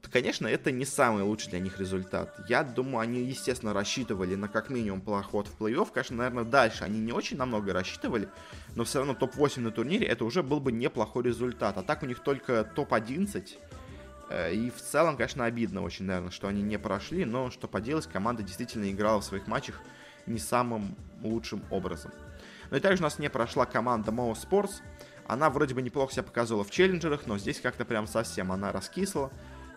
[0.07, 2.33] то, конечно, это не самый лучший для них результат.
[2.49, 5.89] Я думаю, они, естественно, рассчитывали на как минимум проход в плей-офф.
[5.93, 8.29] Конечно, наверное, дальше они не очень намного рассчитывали,
[8.77, 11.77] но все равно топ-8 на турнире это уже был бы неплохой результат.
[11.77, 13.59] А так у них только топ-11.
[14.31, 18.07] Э, и в целом, конечно, обидно очень, наверное, что они не прошли, но что поделать,
[18.07, 19.81] команда действительно играла в своих матчах
[20.27, 22.13] не самым лучшим образом.
[22.71, 24.83] Ну и также у нас не прошла команда Mo Sports.
[25.27, 29.33] Она вроде бы неплохо себя показывала в челленджерах, но здесь как-то прям совсем она раскисла.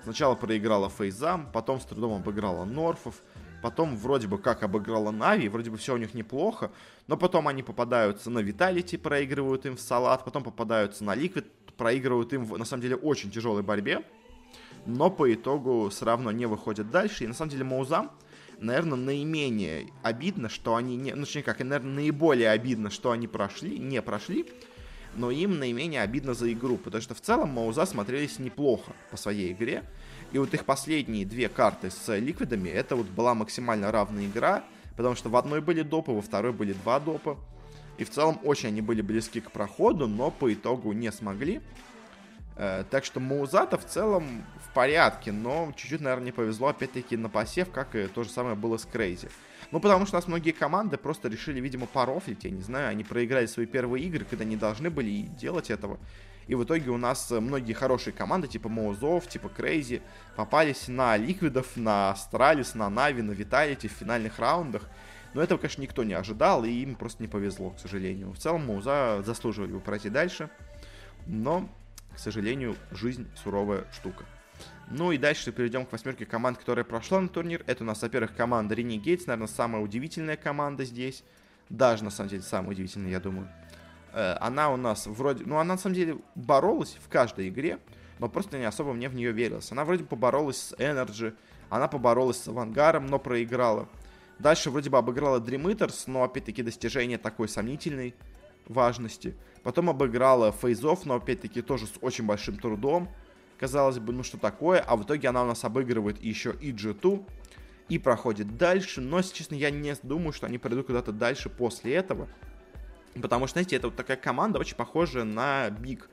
[0.10, 3.22] Сначала проиграла FaZe ам, потом с трудом обыграла North ов,
[3.62, 6.72] потом вроде бы как обыграла Navi, вроде бы все у них неплохо,
[7.06, 11.46] но потом они попадаются на Vitality, проигрывают им в салат, потом попадаются на Liquid,
[11.78, 14.04] проигрывают им в, на самом деле, очень тяжелой борьбе,
[14.88, 17.26] но по итогу все равно не выходят дальше.
[17.26, 18.10] И на самом деле Mouz ам,
[18.58, 21.14] наверное, наименее обидно, что они не...
[21.14, 24.52] Ну, точнее как, наверное, наиболее обидно, что они прошли, не прошли,
[25.16, 29.52] но им наименее обидно за игру, потому что в целом Мауза смотрелись неплохо по своей
[29.52, 29.84] игре,
[30.32, 34.64] и вот их последние две карты с ликвидами, это вот была максимально равная игра,
[34.96, 37.38] потому что в одной были допы, во второй были два допа,
[37.98, 41.62] и в целом очень они были близки к проходу, но по итогу не смогли.
[42.56, 47.30] Э, так что Маузата в целом в порядке, но чуть-чуть, наверное, не повезло опять-таки на
[47.30, 49.30] посев, как и то же самое было с Крейзи.
[49.72, 53.04] Ну, потому что у нас многие команды просто решили, видимо, порофлить, я не знаю, они
[53.04, 56.00] проиграли свои первые игры, когда не должны были делать этого.
[56.48, 60.02] И в итоге у нас многие хорошие команды, типа Mouz ов, типа CR4ZY,
[60.36, 64.90] попались на Liquid ов, на Astralis, на Navi, на Vitality в финальных раундах.
[65.36, 68.32] Но этого, конечно, никто не ожидал, и им просто не повезло, к сожалению.
[68.32, 70.50] В целом, Mouz а заслуживали бы пройти дальше.
[71.28, 71.70] Но
[72.20, 74.26] к сожалению, жизнь суровая штука.
[74.92, 77.64] Ну и дальше перейдем к восьмерке команд, которая прошла на турнир.
[77.68, 81.24] Это у нас, во-первых, команда Renegades, наверное, самая удивительная команда здесь.
[81.70, 83.48] Даже, на самом деле, самая удивительная, я думаю.
[84.14, 85.46] Э, она у нас вроде...
[85.46, 87.78] Ну, она, на самом деле, боролась в каждой игре,
[88.18, 89.72] но просто не особо мне в нее верилось.
[89.72, 91.36] Она вроде поборолась с Energy,
[91.70, 93.88] она поборолась с Авангаром, но проиграла.
[94.40, 98.16] Дальше вроде бы обыграла Dream Eaters, но опять-таки достижение такой сомнительной
[98.68, 99.36] важности.
[99.64, 103.10] Потом обыграла Фейзов, но опять-таки тоже с очень большим трудом.
[103.60, 107.26] Казалось бы, ну что такое, а в итоге она у нас обыгрывает еще и G2
[107.90, 109.02] и проходит дальше.
[109.02, 112.30] Но, если честно, я не думаю, что они пройдут куда-то дальше после этого.
[113.22, 116.10] Потому что, знаете, это вот такая команда очень похожая на Биг.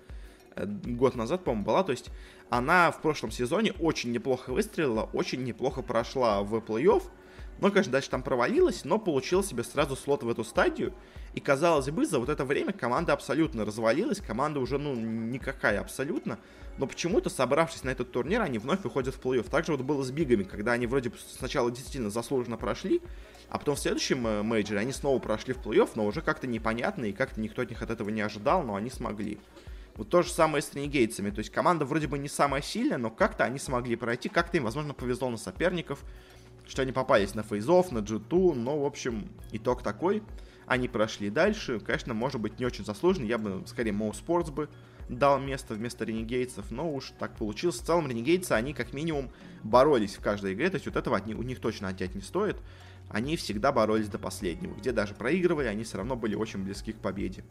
[0.57, 1.85] Э, год назад, по-моему, была.
[1.85, 2.11] То есть
[2.51, 7.05] она в прошлом сезоне очень неплохо выстрелила, очень неплохо прошла в плей-офф.
[7.61, 10.93] Но, конечно, дальше там провалилась, но получила себе сразу слот в эту стадию.
[11.35, 16.39] И, казалось бы, за вот это время команда абсолютно развалилась, команда уже, ну, никакая абсолютно.
[16.79, 19.49] Но почему-то, собравшись на этот турнир, они вновь выходят в плей-офф.
[19.51, 23.01] Так же вот было с Бигами, когда они вроде сначала действительно заслуженно прошли,
[23.49, 27.07] а потом в следующем э, мейджоре они снова прошли в плей-офф, но уже как-то непонятно,
[27.07, 29.39] и как-то никто от них от этого не ожидал, но они смогли.
[29.97, 31.31] Вот то же самое с ренегейцами.
[31.31, 34.65] То есть команда вроде бы не самая сильная, но как-то они смогли пройти, как-то им,
[34.65, 36.05] возможно, повезло на соперников,
[36.69, 40.23] что они попались на фейзов, на G2, но, в общем, итог такой.
[40.67, 41.79] Они прошли дальше.
[41.81, 43.27] Конечно, может быть, не очень заслуженно.
[43.27, 44.69] Я бы, скорее, Моу Спортс бы
[45.09, 47.81] дал место вместо ренегейцев, но уж так получилось.
[47.81, 49.31] В целом, ренегейцы, они как минимум
[49.63, 52.21] боролись в каждой игре, то есть вот этого от них, у них точно отнять не
[52.21, 52.57] стоит.
[53.09, 54.75] Они всегда боролись до последнего.
[54.75, 57.45] Где даже проигрывали, они все равно были очень близки к победе.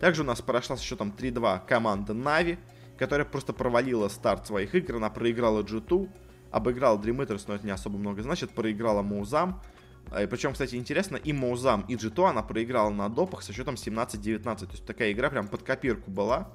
[0.00, 2.58] Также у нас прошла с счетом 3-2 команда Нави,
[2.98, 4.96] которая просто провалила старт своих игр.
[4.96, 6.10] Она проиграла G2,
[6.54, 9.60] обыграла Dream Eaters, но это не особо много значит, проиграла Моузам.
[10.20, 14.42] И причем, кстати, интересно, и Моузам, и G2 она проиграла на допах со счетом 17-19.
[14.42, 16.48] То есть такая игра прям под копирку была.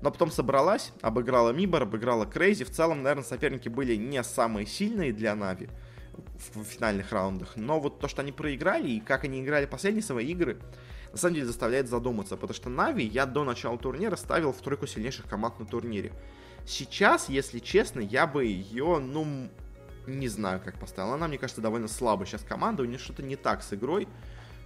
[0.00, 2.64] Но потом собралась, обыграла MIBR, обыграла CR4ZY.
[2.64, 5.68] В целом, наверное, соперники были не самые сильные для Navi
[6.54, 7.56] в финальных раундах.
[7.56, 10.58] Но вот то, что они проиграли и как они играли последние свои игры,
[11.10, 12.36] на самом деле заставляет задуматься.
[12.36, 16.12] Потому что Navi я до начала турнира ставил в тройку сильнейших команд на турнире.
[16.66, 19.48] Сейчас, если честно, я бы ее, ну,
[20.06, 21.12] не знаю, как поставил.
[21.12, 22.82] Она, мне кажется, довольно слабая сейчас команда.
[22.82, 24.08] У нее что-то не так с игрой.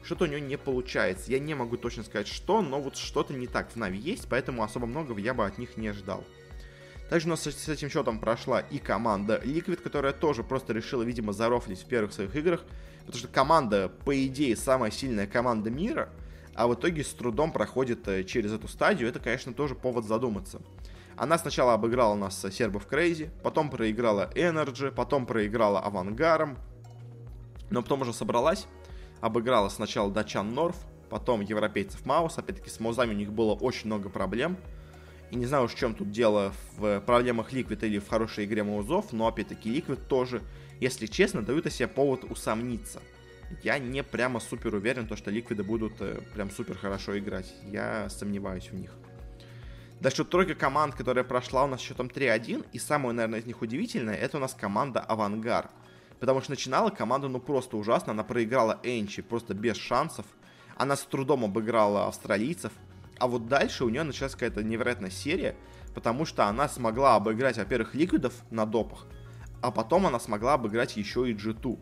[0.02, 1.30] Что-то у нее не получается.
[1.30, 4.62] Я не могу точно сказать, что, но вот что-то не так в Navi есть, поэтому
[4.62, 6.24] особо многого я бы от них не ждал.
[7.10, 11.32] Также у нас с этим счетом прошла и команда Liquid, которая тоже просто решила, видимо,
[11.32, 12.64] зарофлить в первых своих играх.
[13.00, 16.08] Потому что команда, по идее, самая сильная команда мира,
[16.54, 19.08] а в итоге с трудом проходит э, через эту стадию.
[19.08, 20.60] Это, конечно, тоже повод задуматься.
[21.16, 26.58] Она сначала обыграла нас сербов Крейзи, потом проиграла Energy, потом проиграла Авангаром,
[27.70, 28.66] но потом уже собралась,
[29.20, 30.76] обыграла сначала Дачан Норф,
[31.08, 34.58] потом европейцев Маус, опять-таки с Маузами у них было очень много проблем,
[35.30, 38.62] и не знаю уж в чем тут дело, в проблемах Liquid или в хорошей игре
[38.62, 40.42] Маузов, но опять-таки Liquid тоже,
[40.80, 43.00] если честно, дают о себе повод усомниться.
[43.62, 47.54] Я не прямо супер уверен, то, что Ликвиды будут э, прям супер хорошо играть.
[47.62, 48.90] Я сомневаюсь в них.
[50.00, 54.14] Дальше тройка команд, которая прошла у нас счетом 3-1, и самое, наверное, из них удивительное,
[54.14, 55.70] это у нас команда Авангар.
[56.20, 58.12] Потому что начинала команда, ну, просто ужасно.
[58.12, 60.26] Она проиграла Энчи просто без шансов.
[60.76, 62.72] Она с трудом обыграла австралийцев.
[63.18, 65.56] А вот дальше у нее началась какая-то невероятная серия,
[65.94, 69.06] потому что она смогла обыграть, во-первых, Liquid ов на допах,
[69.62, 71.78] а потом она смогла обыграть еще и G2.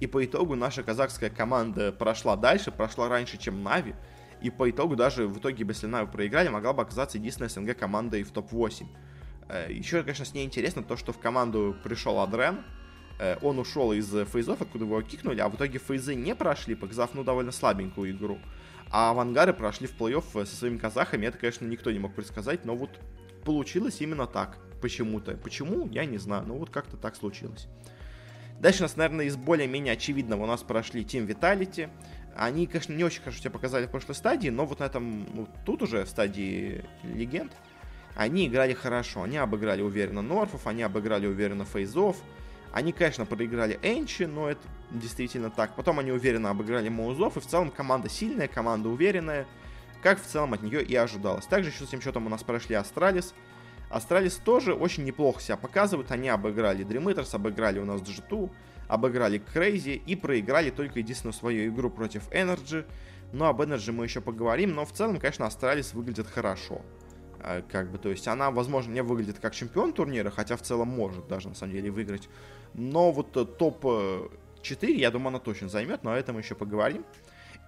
[0.00, 3.94] И по итогу наша казахская команда прошла дальше, прошла раньше, чем Navi.
[4.40, 8.22] И по итогу даже в итоге, если Navi проиграли, могла бы оказаться единственной СНГ командой
[8.22, 8.86] в топ-8.
[9.48, 12.64] Э, Еще, конечно, с ней интересно то, что в команду пришел AdreN.
[13.18, 16.34] Э, он ушел из FaZe ов, откуда его кикнули, а в итоге FaZe ы не
[16.34, 18.38] прошли, показав, ну, довольно слабенькую игру.
[18.90, 21.26] А авангары прошли в плей-офф со своими казахами.
[21.26, 22.90] Это, конечно, никто не мог предсказать, но вот
[23.44, 24.58] получилось именно так.
[24.80, 25.36] Почему-то.
[25.36, 27.66] Почему, я не знаю, но вот как-то так случилось.
[28.60, 31.90] Дальше у нас, наверное, из более-менее очевидного у нас прошли Team Vitality.
[32.36, 35.48] Они, конечно, не очень хорошо себя показали в прошлой стадии, но вот на этом, ну,
[35.64, 37.52] тут уже в стадии легенд,
[38.14, 39.22] они играли хорошо.
[39.22, 42.16] Они обыграли уверенно Норфов, они обыграли уверенно Фейзов.
[42.72, 44.60] Они, конечно, проиграли Энчи, но это
[44.90, 45.74] действительно так.
[45.74, 49.46] Потом они уверенно обыграли Mouz ов, и в целом команда сильная, команда уверенная,
[50.02, 51.46] как в целом от нее и ожидалось.
[51.46, 53.34] Также еще с этим счетом у нас прошли Astralis.
[53.90, 56.10] Astralis тоже очень неплохо себя показывают.
[56.10, 58.50] Они обыграли Eaters, обыграли у нас G2,
[58.88, 62.84] обыграли Crazy и проиграли только единственную свою игру против NRG.
[63.32, 64.74] Но об NRG мы еще поговорим.
[64.74, 66.82] Но в целом, конечно, Astralis выглядит хорошо.
[67.40, 70.88] А, как бы, то есть она, возможно, не выглядит как чемпион турнира, хотя в целом
[70.88, 72.28] может даже, на самом деле, выиграть.
[72.74, 77.04] Но вот э, топ-4, я думаю, она точно займет, но о этом еще поговорим.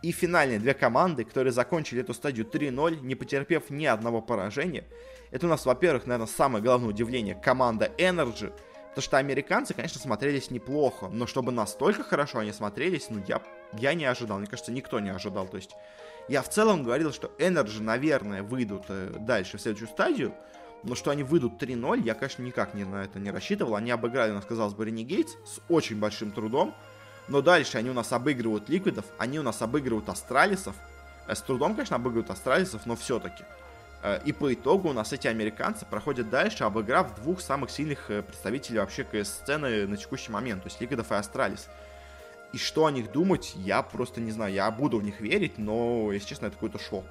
[0.03, 4.85] И финальные две команды, которые закончили эту стадию 3-0, не потерпев ни одного поражения.
[5.31, 8.53] Это у нас, во-первых, наверное, самое главное удивление, команда Energy.
[8.91, 13.41] Потому что американцы, конечно, смотрелись неплохо, но чтобы настолько хорошо они смотрелись, ну, я,
[13.73, 14.39] я не ожидал.
[14.39, 15.47] Мне кажется, никто не ожидал.
[15.47, 15.77] То есть,
[16.29, 20.35] я в целом говорил, что Energy, наверное, выйдут э, дальше в следующую стадию,
[20.83, 23.77] но что они выйдут 3-0, я, конечно, никак не, на это не рассчитывал.
[23.77, 26.75] Они обыграли, нас, казалось бы, Renegades с очень большим трудом.
[27.29, 30.75] Но дальше они у нас обыгрывают Liquid ов, они у нас обыгрывают Astralis ов.
[31.29, 33.45] Э, с трудом, конечно, обыгрывают Astralis ов, но все-таки.
[34.03, 38.23] Э, и по итогу у нас эти американцы проходят дальше, обыграв двух самых сильных э,
[38.23, 41.69] представителей вообще CS-сцены на текущий момент, то есть Liquid ов и Astralis.
[42.53, 44.53] И что о них думать, я просто не знаю.
[44.53, 47.05] Я буду в них верить, но, если честно, это какой-то шок.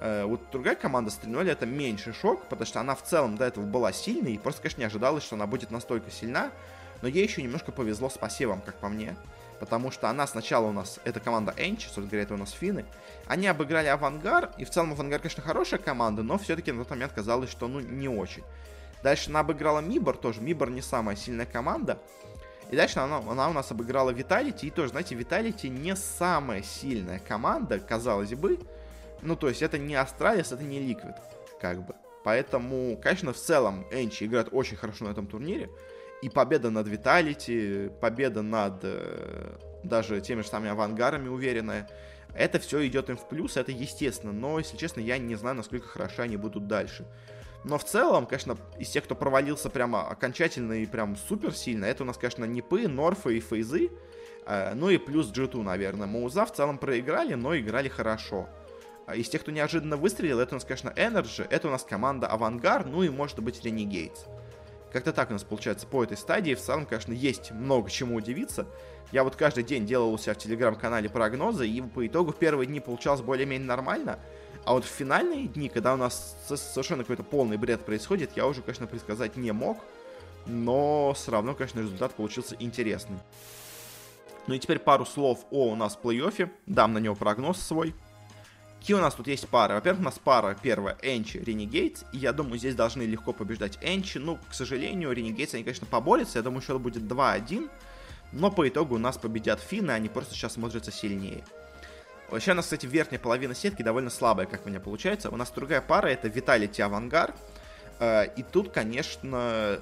[0.00, 3.44] Э, вот другая команда с 3 это меньший шок, потому что она в целом до
[3.44, 6.50] этого была сильной, и просто, конечно, не ожидалось, что она будет настолько сильна.
[7.02, 9.14] Но ей еще немножко повезло с посевом, как по мне.
[9.60, 12.84] Потому что она сначала у нас, это команда Энчи, собственно говоря, это у нас финны.
[13.26, 17.12] Они обыграли Авангар, и в целом Авангар, конечно, хорошая команда, но все-таки на тот момент
[17.12, 18.42] казалось, что ну не очень.
[19.02, 20.40] Дальше она обыграла Мибор тоже.
[20.40, 21.98] Мибор не самая сильная команда.
[22.70, 24.66] И дальше она, она у нас обыграла Виталити.
[24.66, 28.58] И тоже, знаете, Виталити не самая сильная команда, казалось бы.
[29.20, 31.14] Ну, то есть это не Astralis, это не Liquid,
[31.60, 31.94] как бы.
[32.24, 35.68] Поэтому, конечно, в целом ENCE играет очень хорошо на этом турнире.
[36.24, 41.86] И победа над Vitality, победа над э, даже теми же самыми авангарами уверенная.
[42.34, 44.32] Это все идет им в плюс, это естественно.
[44.32, 47.04] Но, если честно, я не знаю, насколько хороши они будут дальше.
[47.62, 52.04] Но в целом, конечно, из тех, кто провалился прямо окончательно и прям супер сильно, это
[52.04, 53.90] у нас, конечно, Нипы, Норфы и Фейзы.
[54.46, 56.06] Э, ну и плюс G2, наверное.
[56.06, 58.48] Мауза в целом проиграли, но играли хорошо.
[59.06, 62.28] А из тех, кто неожиданно выстрелил, это у нас, конечно, Energy, это у нас команда
[62.28, 64.26] Авангар, ну и, может быть, Renegades.
[64.94, 66.54] Как-то так у нас получается по этой стадии.
[66.54, 68.64] В целом, конечно, есть много чему удивиться.
[69.10, 72.68] Я вот каждый день делал у себя в телеграм-канале прогнозы, и по итогу в первые
[72.68, 74.20] дни получалось более-менее нормально.
[74.64, 78.62] А вот в финальные дни, когда у нас совершенно какой-то полный бред происходит, я уже,
[78.62, 79.78] конечно, предсказать не мог.
[80.46, 83.18] Но все равно, конечно, результат получился интересным.
[84.46, 86.50] Ну и теперь пару слов о у нас плей-оффе.
[86.66, 87.96] Дам на него прогноз свой.
[88.84, 89.76] Какие у нас тут есть пары?
[89.76, 92.04] Во-первых, у нас пара первая Энчи, Ренегейтс.
[92.12, 94.18] И я думаю, здесь должны легко побеждать Энчи.
[94.18, 96.38] Ну, к сожалению, Ренегейтс, они, конечно, поборются.
[96.38, 97.70] Я думаю, счет будет 2-1.
[98.32, 101.42] Но по итогу у нас победят финны, они просто сейчас смотрятся сильнее.
[102.28, 105.30] Вообще у нас, кстати, верхняя половина сетки довольно слабая, как у меня получается.
[105.30, 107.34] У нас другая пара, это Виталити Авангар.
[108.00, 109.80] Э, и тут, конечно,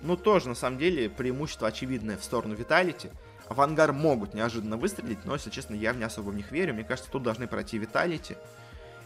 [0.00, 3.10] ну тоже, на самом деле, преимущество очевидное в сторону Виталити.
[3.48, 6.74] Авангар могут неожиданно выстрелить, но, если честно, я не особо в них верю.
[6.74, 8.36] Мне кажется, тут должны пройти Виталити.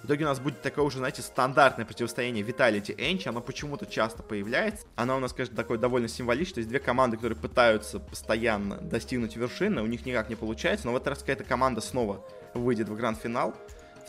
[0.03, 3.29] В итоге у нас будет такое уже, знаете, стандартное противостояние Vitality Энчи.
[3.29, 4.87] Оно почему-то часто появляется.
[4.97, 6.55] Оно у нас, конечно, такое довольно символичное.
[6.55, 10.87] То есть две команды, которые пытаются постоянно достигнуть вершины, у них никак не получается.
[10.87, 12.25] Но в этот раз какая-то команда снова
[12.55, 13.55] выйдет в гранд-финал.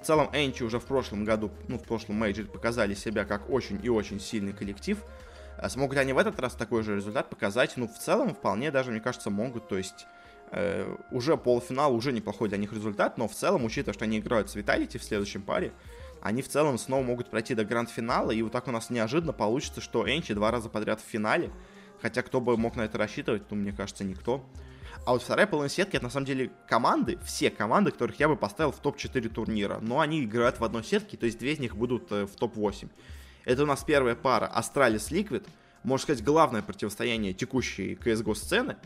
[0.02, 3.80] В целом, Энчи уже в прошлом году, ну, в прошлом мейджоре показали себя как очень
[3.84, 4.98] и очень сильный коллектив.
[5.58, 7.74] А смогут ли они в этот раз такой же результат показать?
[7.76, 9.68] Ну, в целом, вполне даже, мне кажется, могут.
[9.68, 10.08] То есть,
[10.54, 14.50] Э, уже полуфинал, уже неплохой для них результат, но в целом, учитывая, что они играют
[14.50, 15.72] с Виталити в следующем паре,
[16.22, 19.80] они в целом снова могут пройти до гранд-финала, и вот так у нас неожиданно получится,
[19.80, 21.52] что Энчи два раза подряд в финале,
[22.02, 24.44] хотя кто бы мог на это рассчитывать, ну, мне кажется, никто.
[25.06, 28.36] А вот вторая половина сетки, это на самом деле команды, все команды, которых я бы
[28.36, 31.78] поставил в топ-4 турнира, но они играют в одной сетке, то есть две из них
[31.78, 32.90] будут э, в топ-8.
[33.46, 35.48] Это у нас первая пара Astralis Liquid,
[35.84, 38.78] можно сказать, главное противостояние текущей CSGO сцены, Э,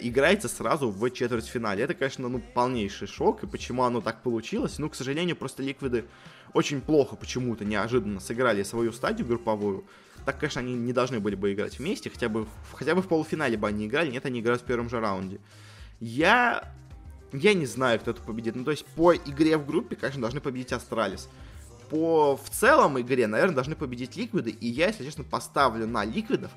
[0.00, 1.84] играется сразу в четвертьфинале.
[1.84, 4.78] Это, конечно, ну, полнейший шок, и почему оно так получилось.
[4.78, 6.04] Ну, к сожалению, просто Ликвиды
[6.52, 9.84] очень плохо почему-то неожиданно сыграли свою стадию групповую.
[10.24, 13.56] Так, конечно, они не должны были бы играть вместе, хотя бы, хотя бы в полуфинале
[13.56, 15.40] бы они играли, нет, они играют в первом же раунде.
[16.00, 16.72] Я...
[17.32, 18.56] Я не знаю, кто тут победит.
[18.56, 21.28] Ну, то есть, по игре в группе, конечно, должны победить Astralis.
[21.88, 26.50] По в целом игре, наверное, должны победить Ликвиды, и я, если честно, поставлю на Ликвидов,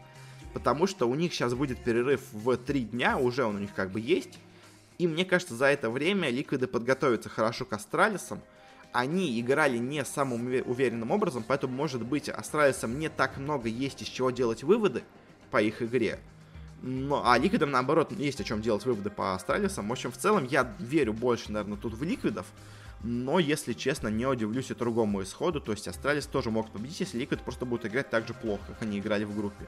[0.54, 3.92] потому что у них сейчас будет перерыв в три дня, уже он у них как
[3.92, 4.40] бы есть.
[4.98, 8.42] И мне кажется, за это время Ликвиды подготовятся хорошо к Астралисам.
[8.92, 14.08] Они играли не самым уверенным образом, поэтому, может быть, Астралисам не так много есть из
[14.08, 15.04] чего делать выводы
[15.50, 16.20] по их игре.
[16.84, 19.88] Но, а Ликвидам, наоборот, есть о чем делать выводы по Астралисам.
[19.88, 22.46] В общем, в целом, я верю больше, наверное, тут в Ликвидов.
[23.04, 25.60] Но, если честно, не удивлюсь и другому исходу.
[25.60, 28.82] То есть Astralis тоже могут победить, если Liquid просто будут играть так же плохо, как
[28.82, 29.66] они играли в группе.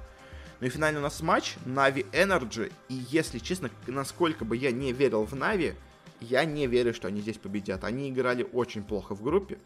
[0.65, 2.73] Ну и финальный у нас матч NaVi NRG.
[2.89, 5.75] И если честно, насколько бы я не верил в NaVi,
[6.19, 7.83] я не верю, что они здесь победят.
[7.83, 9.59] Они играли очень плохо в группе.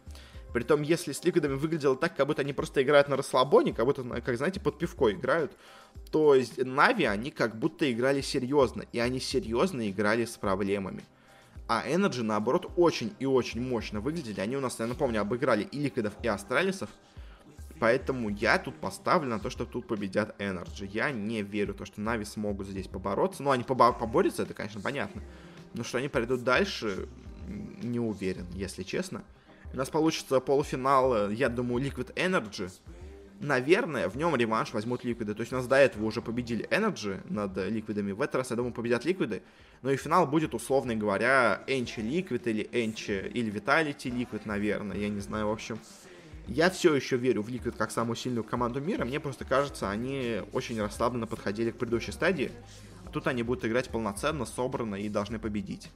[0.52, 4.02] Притом, если с Ликвидами выглядело так, как будто они просто играют на расслабоне, как будто,
[4.20, 5.52] как знаете, под пивко играют,
[6.12, 11.02] то есть Нави, они как будто играли серьезно, и они серьезно играли с проблемами.
[11.66, 14.42] А Energy, наоборот, очень и очень мощно выглядели.
[14.42, 16.90] Они у нас, я напомню, обыграли и Ликвидов, и Астралисов.
[17.80, 20.86] Поэтому я тут поставлю на то, что тут победят Energy.
[20.92, 23.42] Я не верю то, что Нави смогут здесь побороться.
[23.42, 25.22] Ну, они побо- поборются, это, конечно, понятно.
[25.72, 27.08] Но что они пойдут дальше,
[27.82, 29.24] не уверен, если честно.
[29.72, 32.70] У нас получится полуфинал, я думаю, Liquid Energy.
[33.40, 35.34] Наверное, в нем реванш возьмут Ликвиды.
[35.34, 38.12] То есть у нас до этого уже победили NRG над Ликвидами.
[38.12, 39.42] В этот раз, я думаю, победят Ликвиды.
[39.80, 44.98] Но и финал будет, условно говоря, ENCE Liquid или ENCE или Vitality Liquid, наверное.
[44.98, 45.78] Я не знаю, в общем.
[46.46, 49.04] Я все еще верю в Liquid как самую сильную команду мира.
[49.04, 52.50] Мне просто кажется, они очень расслабленно подходили к предыдущей стадии.
[53.12, 55.90] тут они будут играть полноценно, собранно и должны победить.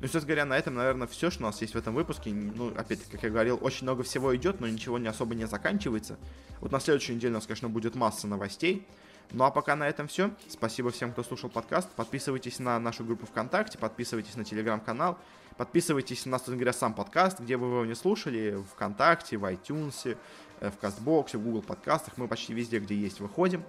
[0.00, 2.30] Ну, собственно говоря, на этом, наверное, все, что у нас есть в этом выпуске.
[2.30, 6.18] Ну, опять-таки, как я говорил, очень много всего идет, но ничего не особо не заканчивается.
[6.60, 8.86] Вот на следующей неделе у нас, конечно, будет масса новостей.
[9.32, 10.30] Ну а пока на этом все.
[10.48, 11.90] Спасибо всем, кто слушал подкаст.
[11.92, 15.18] Подписывайтесь на нашу группу ВКонтакте, подписывайтесь на телеграм-канал,
[15.56, 20.16] подписывайтесь на, собственно говоря, сам подкаст, где вы его не слушали, ВКонтакте, в iTunes,
[20.60, 22.16] э, в Кастбоксе, в Google подкастах.
[22.16, 23.62] Мы почти везде, где есть, выходим.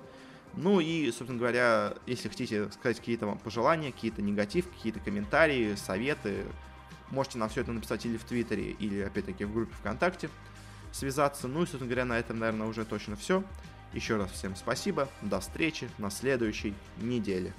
[0.53, 6.45] Ну и, собственно говоря, если хотите сказать какие-то вам пожелания, какие-то негатив, какие-то комментарии, советы,
[7.11, 10.29] можете нам все это написать или в Твиттере, или, опять-таки, в группе ВКонтакте
[10.91, 11.47] связаться.
[11.47, 13.43] Ну и, собственно говоря, на этом, наверное, уже точно все.
[13.93, 15.07] Еще раз всем спасибо.
[15.21, 17.53] До встречи на следующей неделе.